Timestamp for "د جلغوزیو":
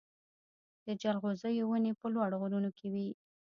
0.85-1.67